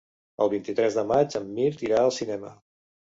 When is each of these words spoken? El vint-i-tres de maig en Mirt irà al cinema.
El 0.45 0.49
vint-i-tres 0.53 0.95
de 0.99 1.03
maig 1.11 1.35
en 1.39 1.45
Mirt 1.57 1.83
irà 1.89 1.99
al 2.07 2.15
cinema. 2.17 2.51